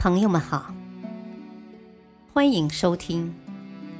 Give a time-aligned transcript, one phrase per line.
[0.00, 0.74] 朋友们好，
[2.32, 3.34] 欢迎收听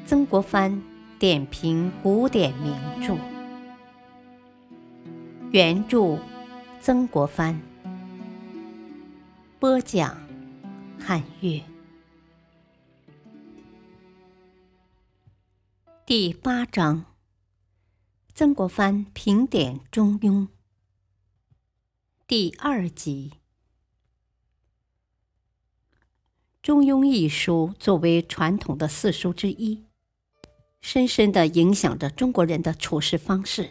[0.07, 0.83] 曾国藩
[1.19, 2.75] 点评古典名
[3.07, 3.19] 著，
[5.53, 6.19] 原著
[6.81, 7.61] 曾国藩，
[9.59, 10.17] 播讲
[10.99, 11.63] 汉乐，
[16.07, 17.05] 第八章：
[18.33, 20.45] 曾国藩评点《中庸》，
[22.27, 23.33] 第二集。
[26.63, 29.87] 《中庸》一书作为传统的四书之一，
[30.83, 33.71] 深深的影响着中国人的处事方式。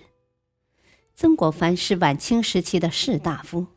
[1.14, 3.68] 曾国藩是晚清时期的士大夫，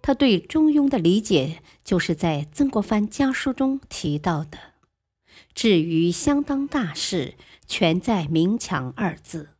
[0.00, 4.56] 他对《中庸》的理解就是在《曾国藩家书》中提到的
[5.52, 7.34] ：“至于相当大事，
[7.66, 9.50] 全在明强二字。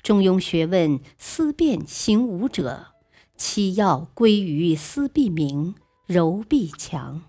[0.00, 2.94] 中庸学问思辨行无者，
[3.36, 5.74] 其要归于思必明，
[6.06, 7.24] 柔必强。”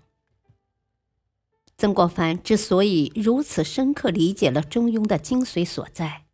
[1.80, 6.24] 曾国藩之所以如此深刻理解了中庸的精髓所在，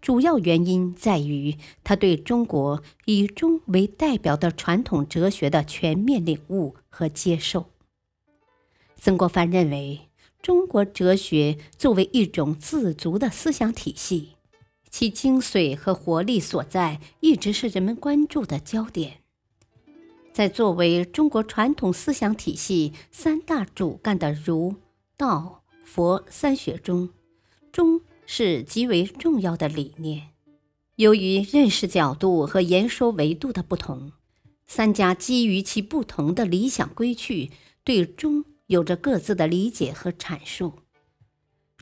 [0.00, 7.66] 主要原因在于他对中国以中为代表的传统哲学的全面领悟和接受。
[8.96, 10.02] 曾国藩认为，
[10.40, 14.36] 中国哲学作为一种自足的思想体系，
[14.88, 19.14] 其精髓和活力所在一直是人们关注的焦点。
[20.32, 24.76] 在作为中国传统思想体系三大主干的儒。
[25.16, 27.10] 道、佛三学中，
[27.70, 30.30] 中是极为重要的理念。
[30.96, 34.12] 由于认识角度和言说维度的不同，
[34.66, 37.52] 三家基于其不同的理想规矩，
[37.84, 40.74] 对中有着各自的理解和阐述。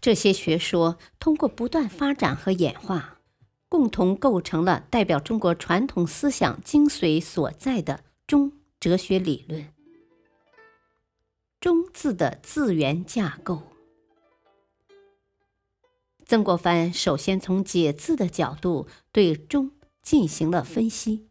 [0.01, 3.21] 这些学说通过不断发展和演化，
[3.69, 9.72] 共同构成了代表中国传统思想精髓所在的中哲学理论。
[11.63, 13.63] 中字的字源架构，
[16.27, 19.71] 曾国藩首先从解字的角度对中
[20.03, 21.29] 进行了分析。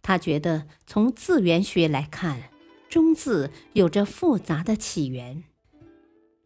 [0.00, 2.50] 他觉得从字源学来看，
[2.88, 5.42] 中字有着复杂的起源。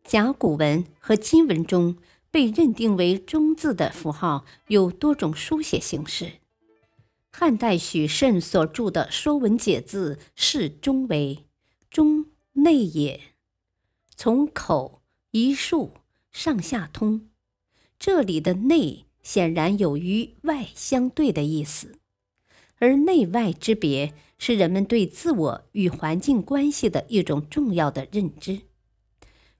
[0.03, 1.99] 甲骨文和金文中
[2.31, 6.41] 被认定为中字的符号有多种书写形式。
[7.31, 11.45] 汉代许慎所著的《说文解字》视中为
[11.91, 12.25] 中。
[12.57, 13.21] 内也，
[14.17, 15.93] 从口一竖
[16.33, 17.29] 上下通，
[17.99, 21.99] 这里的内显然有与外相对的意思，
[22.79, 28.63] 而内外之别是人们对自我与环境关系的一种重要的认知。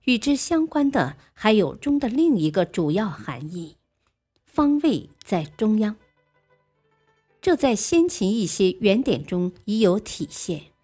[0.05, 3.77] 与之相关的还有中的另一个主要含义：
[4.45, 5.97] 方位在中央。
[7.43, 10.76] 这在先秦一些原典中已有体现。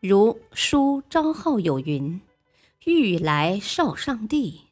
[0.00, 2.20] 如书昭号有云
[2.84, 4.66] ：“欲来少上帝，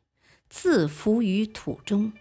[0.49, 2.13] 自伏于土中。”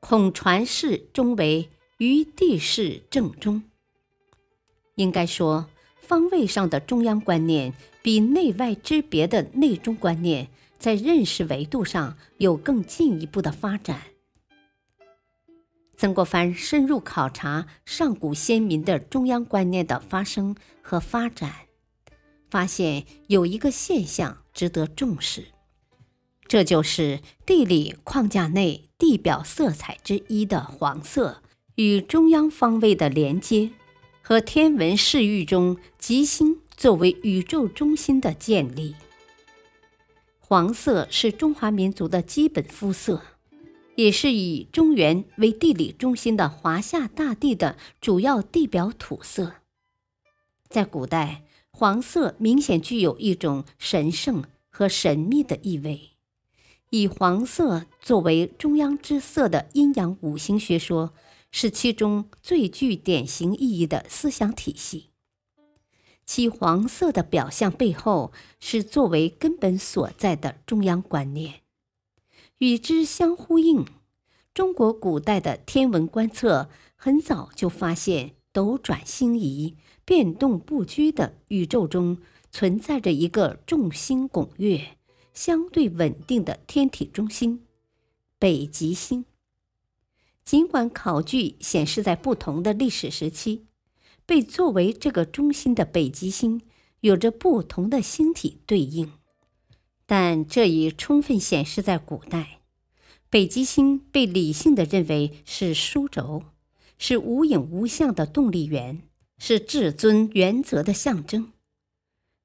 [0.00, 1.68] 恐传世中为
[1.98, 3.64] 于地势正中。
[4.94, 5.68] 应该说，
[6.00, 14.00] 方位上的中央观念比内外之别的内中观念，在认识维度上有更进一步的发展。
[15.96, 21.65] 曾国藩深入考察上古先民的中央观念的发生和发展。
[22.48, 25.46] 发现有一个现象值得重视，
[26.46, 31.42] 这就是地理框架内地表色彩之一的黄色
[31.74, 33.72] 与中央方位的连接，
[34.22, 38.94] 和天文视域中吉星作为宇宙中心的建立。
[40.38, 43.20] 黄色是中华民族的基本肤色，
[43.96, 49.56] 也是以中原为地理中心的华夏大地的主要地表土色。
[50.68, 51.42] 在古代。
[51.78, 56.12] 黄色明显具有一种神圣和神秘的意味，
[56.88, 61.12] 以黄色作为中央之色的阴阳五行学说
[61.50, 65.10] 是其中最具典型意义的思想体系。
[66.24, 71.60] 其黄色的表象背后是作为根本所在的中央观念，
[72.56, 73.84] 与之相呼应。
[74.54, 79.76] 中国古代的天文观测很早就发现斗转星移。
[80.08, 82.18] 变动不居的宇宙中
[82.52, 84.96] 存在着一个众星拱月、
[85.34, 87.66] 相对稳定的天体中心——
[88.38, 89.24] 北极星。
[90.44, 93.66] 尽管考据显示，在不同的历史时期，
[94.24, 96.62] 被作为这个中心的北极星
[97.00, 99.10] 有着不同的星体对应，
[100.06, 102.60] 但这已充分显示，在古代，
[103.28, 106.44] 北极星被理性的认为是枢轴，
[106.98, 109.02] 是无影无相的动力源。
[109.38, 111.52] 是至尊原则的象征，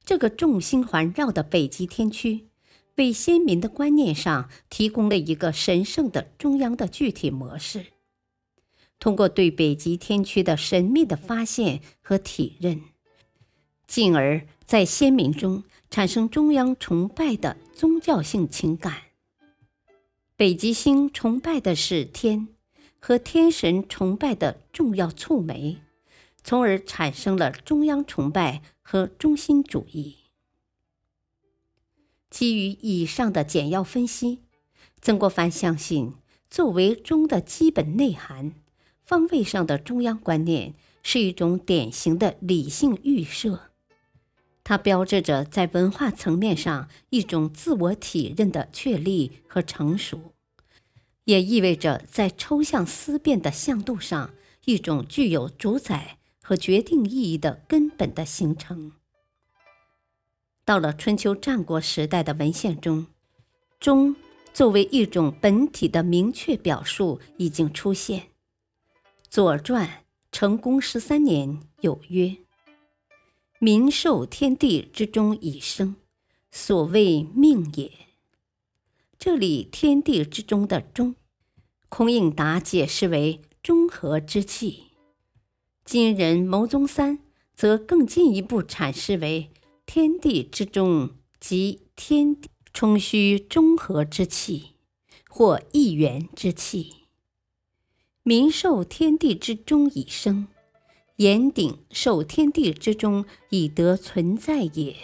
[0.04, 2.50] 这个众星环绕的北极天区，
[2.98, 7.86] 为先民的观念上提供了一个神圣的中央的具体模式。
[9.00, 12.82] 通过对北极天区的神秘的发现和体认，
[13.88, 19.04] 进而在先民中产生中央崇拜的宗教性情感。
[20.36, 22.50] 北极星崇拜的是天，
[23.04, 25.82] 和天神崇拜的重要触媒，
[26.44, 30.18] 从而产生了中央崇拜和中心主义。
[32.30, 34.44] 基于以上的简要分析，
[35.02, 36.14] 曾国藩相信，
[36.50, 38.54] 作为中的基本内涵。
[39.04, 43.72] 方位上的中央观念是一种典型的理性预设，
[44.64, 50.34] 它标志着在文化层面上一种自我体认的确立和成熟，
[51.32, 54.34] 也意味着在抽象思辨的向度上
[54.66, 58.92] 一种具有主宰和决定意义的根本的形成。
[60.66, 63.08] 到了春秋战国时代的文献中，
[63.80, 64.14] 中
[64.54, 68.20] 作为一种本体的明确表述已经出现。
[69.30, 69.88] 《左传》
[70.34, 72.36] 成公十三年有曰
[73.60, 75.96] ：“民受天地之中以生，
[76.52, 77.90] 所谓命也。”
[79.18, 81.16] 这里“天地之中”的“中”，
[81.94, 84.94] 孔颖达解释为中和之气。
[85.84, 87.20] 今人牟宗三
[87.54, 89.52] 则更进一步阐释为
[89.86, 94.76] “天地之中”即天地充虚中和之气，
[95.30, 96.94] 或一元之气。
[98.24, 100.48] 民受天地之中以生，
[101.18, 104.96] 言鼎受天地之中以得存在也。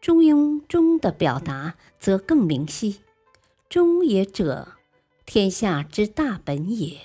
[0.00, 3.00] 中庸中的表达则更明晰：
[3.68, 4.75] 中也者，
[5.26, 6.96] 天下之大本也。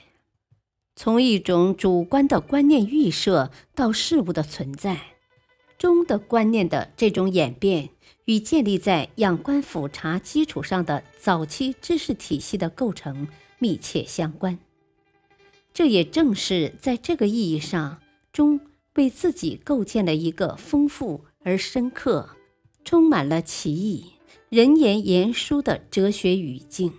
[0.96, 5.16] 从一种主观的观念预设到事物的存在，
[5.78, 7.90] 中的观念的这种演变，
[8.26, 13.28] 与建立在仰观俯察基础上的早期知识体系的构成。
[13.64, 14.58] 密切相关，
[15.72, 18.02] 这也正是在这个意义上，
[18.34, 18.60] 中
[18.96, 22.32] 为自己构建了一个丰富而深刻、
[22.84, 24.14] 充满了奇异、
[24.50, 26.92] 人言言殊的哲学语境。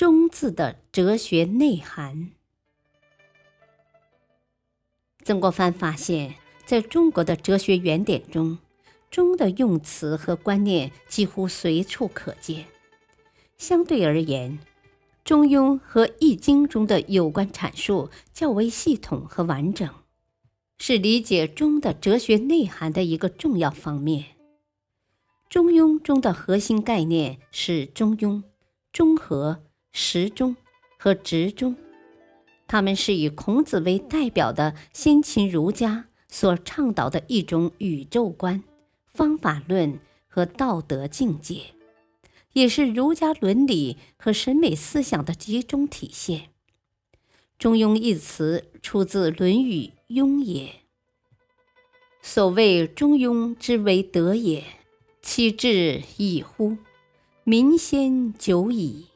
[0.00, 2.30] 中字的哲学内涵，
[5.22, 8.56] 曾国藩发现，在中国的哲学原点中，
[9.10, 12.64] 中的用词和观念几乎随处可见。
[13.58, 14.58] 相对而言，
[15.22, 19.86] 《中庸》和《易经》中的有关阐述较为系统和完整，
[20.78, 24.22] 是理解中的哲学内涵的一个重要方面。
[25.50, 28.42] 《中庸》中的核心概念是中庸、
[28.90, 30.56] 中和、时中
[30.98, 31.76] 和执中，
[32.66, 38.62] 他们是以孔子为代表的先秦儒家所倡导的一种宇宙观、
[39.12, 39.98] 方法论
[40.28, 41.62] 和道德境界。
[42.52, 46.48] 也是儒家伦理和审美思想的集中体现。
[47.56, 50.64] 中庸一词出自《论语·雍也》。
[52.20, 54.64] 所谓中庸之为德也，
[55.22, 56.76] 其志矣乎？
[57.44, 59.09] 民先久矣。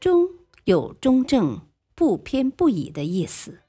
[0.00, 0.28] 中
[0.64, 1.60] 有中正、
[1.96, 3.62] 不偏不倚的意思，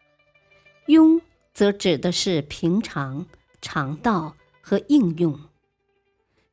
[0.85, 1.19] 庸
[1.55, 3.25] 则指的是平常、
[3.61, 5.39] 常道和应用。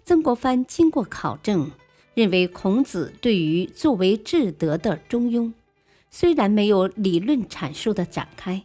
[0.03, 1.71] 曾国藩经过考证，
[2.15, 5.53] 认为孔子对于作为至德的中庸，
[6.11, 8.65] 虽然没有理论阐述的展开，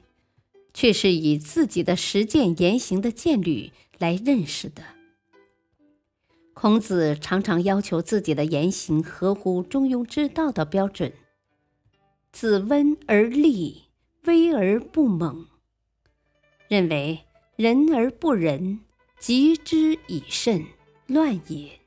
[0.74, 4.81] 却是以自己的实践言行的见履来认识的。
[6.53, 11.13] 孔子常常要求自己的言行合乎中庸之道的标准，
[12.31, 13.86] 子温而立，
[14.25, 15.48] 威而不猛，
[16.67, 18.81] 认为仁而不仁，
[19.20, 20.65] 急之以慎。
[21.08, 21.81] 乱也，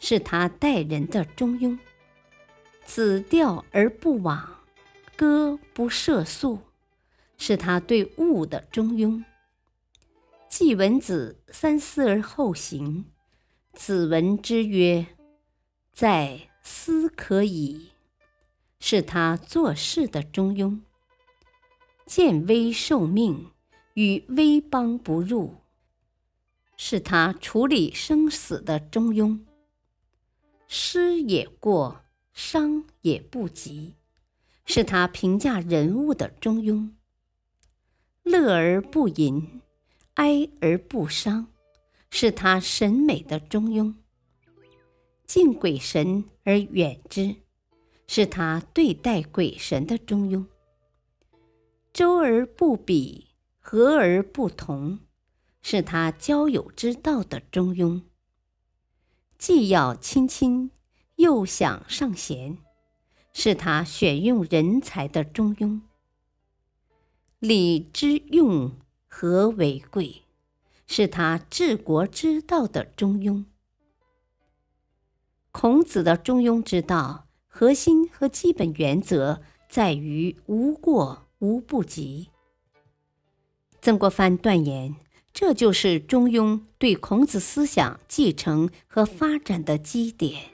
[0.00, 1.78] 是他待人的中庸；
[2.84, 4.64] 子调而不往，
[5.14, 6.58] 歌不涉素，
[7.38, 9.22] 是他对物的中庸。
[10.48, 13.04] 季文子三思而后行，
[13.72, 15.06] 子闻之曰
[15.92, 17.90] ：“在思可矣。”
[18.80, 20.80] 是他做事的中庸。
[22.06, 23.52] 见危受命，
[23.94, 25.56] 与危邦不入。
[26.76, 29.38] 是他处理生死的中庸，
[30.66, 33.94] 失也过，伤也不及；
[34.64, 36.90] 是他评价人物的中庸，
[38.22, 39.60] 乐而不淫，
[40.14, 41.46] 哀而不伤；
[42.10, 43.94] 是他审美的中庸，
[45.24, 47.36] 敬鬼神而远之；
[48.06, 50.44] 是他对待鬼神的中庸，
[51.92, 54.98] 周而不比，和而不同，
[55.62, 58.02] 是他交友之道的中庸；
[59.38, 60.72] 既要亲亲，
[61.16, 62.58] 又想上贤，
[63.32, 65.80] 是他选用人才的中庸。
[67.38, 68.72] 礼之用，
[69.08, 70.24] 和为贵，
[70.92, 73.44] 是他治国之道的中庸。
[75.52, 82.30] 孔子的中庸之道，核心和基本原则在于无过无不及。
[83.80, 84.96] 曾国藩断言，
[85.32, 90.50] 这就是中庸对孔子思想继承和发展的基点。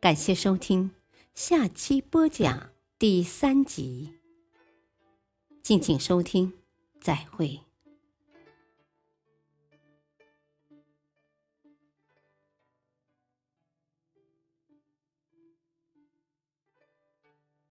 [0.00, 0.92] 感谢收听，
[1.34, 2.70] 下期播讲。
[2.98, 4.14] 第三集，
[5.62, 6.54] 敬请收听，
[7.00, 7.67] 再会。